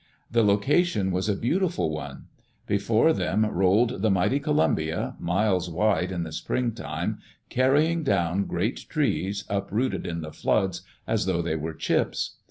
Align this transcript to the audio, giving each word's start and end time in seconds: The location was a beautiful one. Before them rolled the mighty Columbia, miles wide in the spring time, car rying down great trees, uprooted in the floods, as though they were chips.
The 0.31 0.41
location 0.41 1.11
was 1.11 1.29
a 1.29 1.35
beautiful 1.35 1.91
one. 1.91 2.25
Before 2.65 3.13
them 3.13 3.45
rolled 3.45 4.01
the 4.01 4.09
mighty 4.09 4.39
Columbia, 4.39 5.15
miles 5.19 5.69
wide 5.69 6.11
in 6.11 6.23
the 6.23 6.31
spring 6.31 6.71
time, 6.71 7.19
car 7.55 7.73
rying 7.73 8.01
down 8.03 8.45
great 8.45 8.87
trees, 8.89 9.43
uprooted 9.47 10.07
in 10.07 10.21
the 10.21 10.31
floods, 10.33 10.81
as 11.05 11.27
though 11.27 11.43
they 11.43 11.55
were 11.55 11.75
chips. 11.75 12.37